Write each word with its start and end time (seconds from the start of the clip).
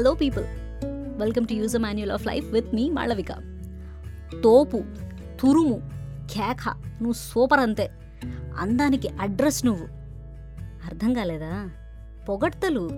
Hello 0.00 0.14
people 0.14 0.44
welcome 1.20 1.46
to 1.46 1.52
use 1.52 1.78
manual 1.78 2.12
of 2.12 2.26
life 2.26 2.52
with 2.52 2.74
me 2.74 2.90
Malavika 2.90 3.32
తోపు 4.44 4.82
తురుము 5.40 5.90
కేఖ 6.30 6.68
నువ్వు 6.68 7.12
super 7.12 7.60
అంతే. 7.60 7.90
అందానికి 8.58 9.08
అడ్రస్ 9.08 9.64
నువ్వు. 9.64 9.84
అర్థం 10.86 11.14
కాలేదా? 11.14 11.70
పొగడ్తలు 12.28 12.90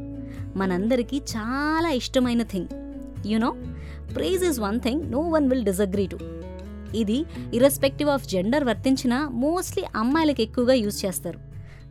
మనందరికీ 0.57 1.17
చాలా 1.17 1.91
ఇష్టమైన 1.91 2.43
thing 2.43 2.69
you know 3.27 3.57
praise 4.15 4.45
is 4.45 4.61
one 4.61 4.81
thing 4.81 5.11
no 5.11 5.21
one 5.21 5.51
will 5.51 5.65
disagree 5.65 6.07
to 6.07 6.19
ఇది 6.95 7.25
ఇర్రెస్పెక్టివ్ 7.55 8.11
ఆఫ్ 8.11 8.29
జెండర్ 8.29 8.65
వర్తించిన 8.65 9.29
మోస్ట్లీ 9.33 9.85
అమ్మాయిలకు 9.97 10.43
ఎక్కువగా 10.43 10.75
యూజ్ 10.75 11.05
చేస్తారు. 11.05 11.39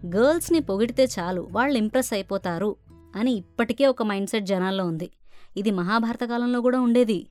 గర్ల్స్ని 0.06 0.60
పొగిడితే 0.60 1.08
చాలు 1.20 1.48
వాళ్ళు 1.52 1.78
ఇంప్రెస్ 1.78 2.14
అయిపోతారు. 2.14 2.76
అని 3.16 3.32
ఇప్పటికే 3.32 3.88
ఒక 3.88 4.04
మైండ్ 4.04 4.30
సెట్ 4.30 4.46
జనాల్లో 4.46 4.86
ఉంది. 4.86 5.12
ఇది 5.58 5.72
మహాభారత 5.72 6.24
కాలంలో 6.24 6.62
కూడా 6.62 6.80
ఉండేది. 6.80 7.28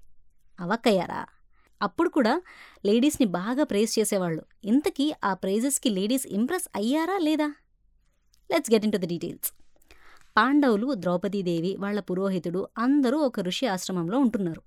అవక్కయ్యారా? 0.61 1.27
అప్పుడు 1.83 2.09
కూడా 2.09 2.43
లేడీస్ని 2.85 3.27
బాగా 3.27 3.65
ప్రేజ్ 3.65 3.99
చేసేవాళ్ళు. 3.99 4.43
ఇంతకీ 4.65 5.13
ఆ 5.25 5.35
ప్రైజెస్కి 5.35 5.89
లేడీస్ 5.89 6.27
ఇంప్రెస్ 6.27 6.69
అయ్యారా 6.77 7.19
లేదా? 7.19 7.55
Let's 8.53 8.73
get 8.73 8.85
in 8.85 8.93
to 8.93 8.97
the 8.97 9.07
details. 9.07 9.53
పాండవులు 10.37 10.95
ద్రౌపదీదేవి 10.95 11.77
వాళ్ళ 11.77 12.01
పురోహితుడు 12.01 12.69
అందరూ 12.79 13.19
ఒక 13.19 13.41
ఋషి 13.41 13.67
ఆశ్రమంలో 13.67 14.19
ఉంటున్నారు. 14.19 14.63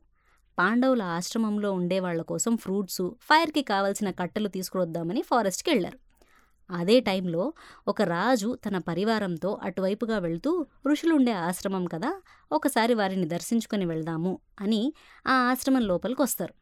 పాండవుల 0.60 1.02
ఆశ్రమంలో 1.02 1.72
ఉండే 1.72 2.00
వాళ్ళ 2.00 2.22
కోసం 2.22 2.58
ఫ్రూట్స్ 2.58 3.02
ఫైర్కి 3.22 3.62
కావలసిన 3.62 4.12
కట్టెలు 4.12 4.48
తీసుకువద్దామని 4.48 5.22
ఫారెస్ట్కి 5.22 5.70
వెళ్ళారు 5.70 6.13
అదే 6.70 7.00
టైంలో 7.00 7.54
ఒక 7.88 8.02
రాజు 8.02 8.58
తన 8.66 8.78
పరివారంతో 8.78 9.60
అటువైపుగా 9.64 10.18
వెళ్తూ 10.18 10.66
ఋషులుండే 10.88 11.32
ఆశ్రమం 11.32 11.86
కదా 11.86 12.22
ఒకసారి 12.52 12.94
వారిని 12.94 13.28
దర్శించుకుని 13.28 13.86
వెళ్దాము 13.86 14.40
అని 14.62 14.94
ఆ 15.28 15.34
ఆశ్రమం 15.34 15.82
లోపలికి 15.82 16.22
వస్తారు 16.22 16.54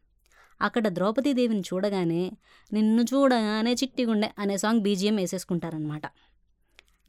అక్కడ 0.61 0.87
ద్రౌపదీదేవిని 0.87 1.61
చూడగానే 1.61 2.31
నిన్ను 2.73 3.03
చూడగానే 3.03 3.73
చిట్టిగుండె 3.73 4.29
అనే 4.39 4.57
సాంగ్ 4.57 4.81
బీజిఎం 4.81 5.15
వేసేసుకుంటారనమాట 5.15 6.01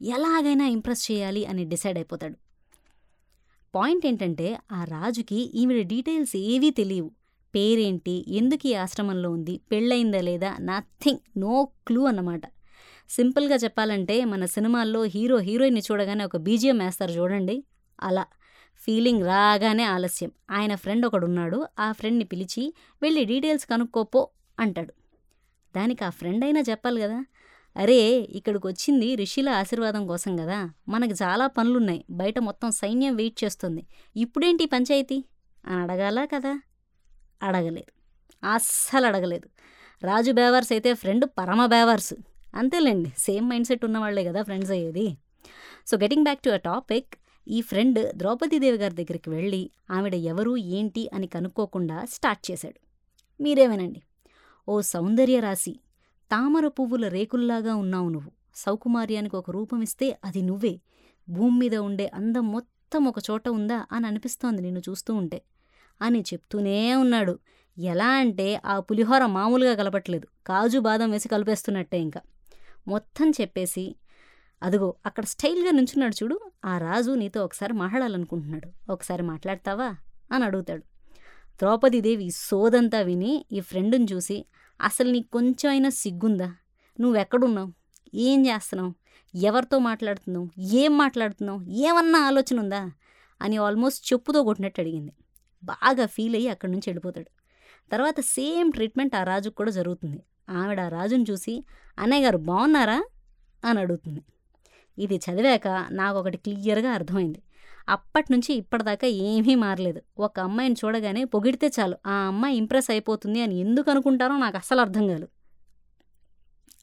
ఎలాగైనా 0.01 0.65
ఇంప్రెస్ 0.67 1.11
చేయాలి 1.11 1.45
అని 1.45 1.65
డిసైడ్ 1.65 1.97
అయిపోతాడు. 1.97 2.35
పాయింట్ 3.75 4.05
ఏంటంటే 4.05 4.57
ఆ 4.71 4.83
రాజుకి 4.83 5.35
ఈవిడ 5.35 5.87
డీటెయిల్స్ 5.87 6.35
ఏవీ 6.35 6.69
తెలియవు. 6.69 7.11
పేరేంటి 7.55 8.25
ఎందుకు 8.27 8.67
ఈ 8.67 8.73
ఆశ్రమంలో 8.73 9.31
ఉంది 9.31 9.61
పెళ్ళయిందా 9.71 10.21
లేదా 10.21 10.57
నథింగ్ 10.59 11.19
నో 11.37 11.69
క్లూ 11.87 12.05
అన్నమాట. 12.05 12.41
సింపుల్గా 13.09 13.55
చెప్పాలంటే 13.55 14.25
మన 14.25 14.45
సినిమాల్లో 14.45 15.03
హీరో 15.03 15.37
హీరోయిన్ని 15.37 15.81
చూడగానే 15.91 16.23
ఒక 16.23 16.37
బీజియం 16.37 16.77
వేస్తారు 16.77 17.11
చూడండి. 17.11 17.63
అలా 18.01 18.25
ఫీలింగ్ 18.75 19.23
రాగానే 19.23 19.83
ఆలస్యం. 19.83 20.31
ఆయన 20.51 20.75
ఫ్రెండ్ 20.75 21.05
ఒకడున్నాడు. 21.05 21.67
ఆ 21.79 21.91
ఫ్రెండ్ని 21.91 22.25
పిలిచి 22.25 22.73
వెళ్ళి 23.01 23.25
డీటెయిల్స్ 23.25 23.65
కనుక్కోపో 23.65 24.29
అంటాడు. 24.59 24.93
దానికి 25.75 26.03
ఆ 26.03 26.09
ఫ్రెండ్ 26.09 26.45
అయినా 26.45 26.61
చెప్పాలి 26.69 27.01
కదా. 27.01 27.25
అరే 27.77 28.01
ఇక్కడికి 28.17 28.67
వచ్చింది 28.67 29.15
ఋషిల 29.15 29.49
ఆశీర్వాదం 29.49 30.07
కోసం 30.07 30.37
కదా. 30.37 30.69
మనకు 30.89 31.11
చాలా 31.11 31.47
పనులున్నాయి. 31.47 32.05
బయట 32.09 32.39
మొత్తం 32.39 32.71
సైన్యం 32.71 33.15
వెయిట్ 33.15 33.43
చేస్తుంది. 33.43 33.85
ఇప్పుడేంటి 34.15 34.65
పంచాయతీ? 34.65 35.25
అని 35.67 35.81
అడగాలా 35.81 36.25
కదా? 36.25 36.61
అడగలేదు. 37.43 38.03
అస్సలు 38.47 39.05
అడగలేదు. 39.05 39.49
రాజు 40.05 40.31
బేవార్స్ 40.31 40.71
అయితే 40.71 40.93
ఫ్రెండ్ 40.93 41.25
పరమ 41.25 41.65
బేవార్స్. 41.65 42.13
అంతేలేండి 42.55 43.13
సేమ్ 43.17 43.49
మైండ్ 43.49 43.67
సెట్ 43.67 43.85
ఉన్నవాళ్ళే 43.85 44.23
కదా 44.23 44.41
ఫ్రెండ్స్ 44.41 44.71
అయ్యేది. 44.71 45.17
So 45.87 45.97
getting 45.97 46.23
back 46.23 46.39
to 46.39 46.49
a 46.49 46.57
topic 46.57 47.07
ఈ 47.47 47.61
ఫ్రెండ్ 47.61 48.13
ద్రౌపదీదేవి 48.13 48.77
గారి 48.77 48.95
దగ్గరికి 48.95 49.29
వెళ్ళి 49.29 49.71
ఆవిడ 49.91 50.15
ఎవరు 50.15 50.57
ఏంటి 50.57 51.09
అని 51.13 51.27
కనుక్కోకుండా 51.27 52.05
స్టార్ట్ 52.05 52.51
చేశాడు. 52.51 52.79
మీరేమేనండి? 53.43 54.01
ఓ 54.69 54.81
సౌందర్య 54.81 55.39
రాశి 55.39 55.79
తామర 56.31 56.67
పువ్వుల 56.67 57.07
రేకుల్లాగా 57.07 57.75
ఉన్నావు 57.75 58.09
నువ్వు. 58.09 58.31
సౌకుమార్యానికి 58.55 59.35
ఒక 59.35 59.51
రూపమిస్తే 59.51 60.17
అది 60.25 60.41
నువ్వే. 60.41 60.79
భూమి 61.29 61.59
మీద 61.59 61.75
ఉండే 61.75 62.11
అందం 62.13 62.51
మొత్తం 62.51 63.05
ఒక 63.05 63.15
చోట 63.31 63.49
ఉందా 63.49 63.85
అని 63.91 64.07
అనిపిస్తోంది 64.07 64.61
నిన్ను 64.61 64.81
చూస్తూ 64.89 65.15
ఉంటే. 65.15 65.41
అని 66.01 66.21
చెప్తూనే 66.21 66.95
ఉన్నాడు. 66.95 67.39
ఎలా 67.77 68.07
అంటే 68.07 68.61
ఆ 68.65 68.79
పులిహోర 68.79 69.25
మామూలుగా 69.25 69.75
కలపట్లేదు. 69.75 70.27
కాజు 70.47 70.79
బాదం 70.79 71.11
వేసి 71.11 71.27
కలిపేస్తున్నట్టే 71.27 71.99
ఇంకా. 71.99 72.21
మొత్తం 72.87 73.29
చెప్పేసి 73.29 73.95
అదిగో 74.63 74.95
అక్కడ 75.05 75.23
స్టైల్గా 75.23 75.71
నుంచున్నాడు 75.71 76.23
చూడు 76.23 76.39
ఆ 76.65 76.77
రాజు 76.77 77.11
నీతో 77.11 77.45
ఒకసారి 77.45 77.73
మాట్లాడాలనుకుంటున్నాడు. 77.73 78.91
ఒకసారి 78.91 79.23
మాట్లాడతావా? 79.23 79.95
అని 80.31 80.43
అడుగుతాడు. 80.45 80.83
ద్రౌపదీదేవి 81.59 82.31
సోదంతా 82.31 83.01
విని 83.01 83.45
ఈ 83.51 83.59
ఫ్రెండ్ని 83.59 84.07
చూసి 84.13 84.45
అసలు 84.81 85.11
నీకు 85.11 85.31
కొంచెం 85.31 85.69
అయినా 85.69 85.89
సిగ్గుందా? 85.89 86.55
నువ్వెక్కడున్నావు? 86.99 87.73
ఏం 88.15 88.47
చేస్తున్నావు? 88.47 88.93
ఎవరితో 89.37 89.79
మాట్లాడుతున్నావు? 89.79 90.49
ఏం 90.59 90.97
మాట్లాడుతున్నావు? 90.97 91.61
ఏమన్నా 91.61 92.19
ఆలోచన 92.19 92.59
ఉందా? 92.59 92.91
అని 93.41 93.57
ఆల్మోస్ట్ 93.57 94.13
చెప్పుతో 94.13 94.43
కొట్టినట్టు 94.43 94.81
అడిగింది. 94.81 95.11
బాగా 95.63 96.05
ఫీల్ 96.05 96.35
అయ్యి 96.35 96.49
అక్కడి 96.49 96.71
నుంచి 96.71 96.89
వెళ్ళిపోతాడు. 96.89 97.29
తర్వాత 97.91 98.19
సేమ్ 98.19 98.71
ట్రీట్మెంట్ 98.71 99.15
ఆ 99.15 99.23
రాజుకు 99.23 99.55
కూడా 99.55 99.71
జరుగుతుంది. 99.71 100.23
ఆవిడ 100.49 100.81
రాజును 100.81 101.25
చూసి 101.31 101.65
అన్నయ్య 101.99 102.25
గారు 102.25 102.37
బాగున్నారా? 102.37 103.03
అని 103.65 103.79
అడుగుతుంది. 103.79 104.21
ఇది 104.97 105.15
చదివాక 105.15 105.87
నాకు 105.91 106.17
ఒకటి 106.17 106.37
క్లియర్గా 106.37 106.91
అర్థమైంది. 106.91 107.41
అప్పటి 107.89 108.31
నుంచి 108.31 108.53
ఇప్పటిదాకా 108.53 109.07
ఏమీ 109.07 109.55
మారలేదు. 109.55 110.01
ఒక 110.19 110.39
అమ్మాయిని 110.39 110.75
చూడగానే 110.85 111.23
పొగిడితే 111.23 111.71
చాలు 111.79 111.97
ఆ 112.07 112.11
అమ్మాయి 112.11 112.57
ఇంప్రెస్ 112.57 112.91
అయిపోతుంది 112.91 113.41
అని 113.41 113.59
ఎందుకు 113.59 113.91
అనుకుంటారో 113.91 114.37
నాకు 114.37 114.57
అస్సలు 114.57 114.81
అర్థం 114.81 115.07
కాదు. 115.07 115.27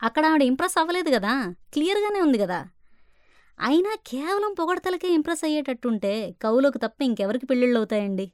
అక్కడ 0.03 0.27
ఆవిడ 0.27 0.43
ఇంప్రెస్ 0.43 0.79
అవ్వలేదు 0.79 1.11
కదా 1.11 1.55
క్లియర్గానే 1.73 2.21
ఉంది 2.21 2.39
కదా. 2.39 2.69
అయినా 3.61 3.97
కేవలం 4.07 4.55
పొగడతలకే 4.59 5.09
ఇంప్రెస్ 5.09 5.45
అయ్యేటట్టుంటే 5.45 6.35
కవులకు 6.43 6.79
తప్ప 6.79 7.03
ఇంకెవరికి 7.03 7.47
పెళ్ళిళ్ళు 7.47 7.79
అవుతాయండి? 7.79 8.33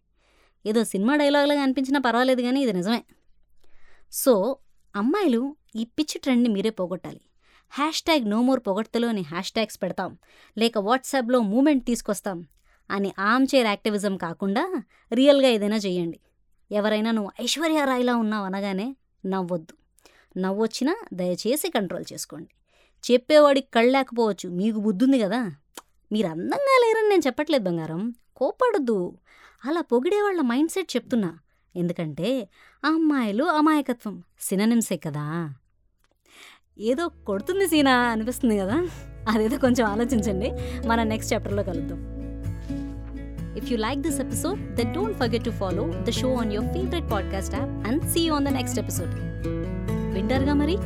ఏదో 0.66 0.84
సినిమా 0.84 1.16
డైలాగ్లాగా 1.16 1.62
అనిపించినా 1.62 2.00
పర్వాలేదు 2.00 2.42
కానీ 2.42 2.62
ఇది 2.62 2.72
నిజమే. 2.72 3.04
సో 4.12 4.56
అమ్మాయిలు 4.96 5.56
ఈ 5.76 5.84
పిచ్చి 5.84 6.18
ట్రెండ్ని 6.18 6.48
మీరే 6.48 6.70
పోగొట్టాలి. 6.70 7.20
హ్యాష్ 7.70 8.02
ట్యాగ్ 8.02 8.30
నో 8.30 8.42
మోర్ 8.42 8.60
పొగడ్తలో 8.60 9.08
అని 9.08 9.20
హ్యాష్ 9.20 9.52
ట్యాగ్స్ 9.52 9.82
పెడతాం. 9.82 10.18
లేక 10.58 10.78
వాట్సాప్లో 10.78 11.40
మూమెంట్ 11.40 11.86
తీసుకొస్తాం. 11.86 12.46
అని 12.90 13.12
ఆమ్ 13.18 13.46
చైర్ 13.54 13.66
యాక్టివిజం 13.66 14.16
కాకుండా 14.16 14.82
రియల్గా 15.12 15.48
ఏదైనా 15.48 15.76
చేయండి 15.76 16.20
ఎవరైనా 16.72 17.10
నువ్వు 17.10 17.32
ఐశ్వర్య 17.42 17.84
రాయ్లా 17.84 18.16
ఉన్నావు 18.16 18.44
అనగానే 18.44 18.96
నవ్వొద్దు. 19.26 19.74
నవ్వొచ్చినా 20.38 20.96
దయచేసి 21.12 21.70
కంట్రోల్ 21.70 22.04
చేసుకోండి. 22.12 22.48
చెప్పేవాడికి 23.12 23.68
కళ్ళలేకపోవచ్చు 23.74 24.48
మీకు 24.48 24.78
బుద్ధుంది 24.78 25.18
కదా. 25.18 25.52
మీరు 26.12 26.26
అందంగా 26.26 26.78
లేరని 26.84 27.08
నేను 27.08 27.22
చెప్పట్లేదు 27.26 27.64
బంగారం. 27.64 28.14
కోపడద్దు 28.36 29.18
అలా 29.64 29.80
పొగిడేవాళ్ళ 29.80 30.40
మైండ్ 30.40 30.70
సెట్ 30.70 30.96
చెప్తున్నా. 30.96 31.38
ఎందుకంటే 31.76 32.48
అమ్మాయిలు 32.84 33.44
అమాయకత్వం 33.44 34.22
సినానిమ్సే 34.40 34.96
కదా. 34.96 35.54
ఏదో 36.78 37.08
కొడుతుంది 37.08 37.68
సీనా 37.68 37.96
అనిపిస్తుంది 37.96 38.58
కదా. 38.58 38.88
అదేదో 39.28 39.58
కొంచెం 39.58 39.86
ఆలోచించండి. 39.86 40.52
మన 40.88 41.02
నెక్స్ట్ 41.02 41.34
చాప్టర్లో 41.34 41.62
కలుద్దాం. 41.62 42.16
If 43.56 43.72
you 43.72 43.78
like 43.78 44.00
this 44.00 44.20
episode 44.20 44.74
the 44.74 44.94
don't 44.94 45.18
forget 45.18 45.44
to 45.44 45.50
follow 45.50 45.92
the 46.02 46.10
show 46.10 46.34
on 46.34 46.52
your 46.52 46.74
favourite 46.74 47.12
podcast 47.12 47.54
app 47.54 47.88
and 47.88 48.04
see 48.04 48.28
on 48.28 48.44
the 48.44 48.48
next 48.48 48.78
episode 48.78 49.10
వింటర్గా 50.14 50.54
మరి? 50.54 50.78